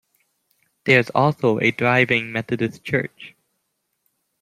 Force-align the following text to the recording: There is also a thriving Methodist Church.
There 0.85 0.97
is 0.99 1.11
also 1.13 1.59
a 1.59 1.69
thriving 1.69 2.31
Methodist 2.31 2.83
Church. 2.83 3.35